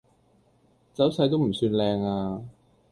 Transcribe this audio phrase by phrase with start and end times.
[0.95, 2.41] 走勢都唔算靚呀